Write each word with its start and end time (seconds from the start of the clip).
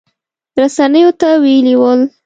رسنیو 0.59 1.11
ته 1.19 1.29
ویلي 1.43 1.75
ول 1.79 2.01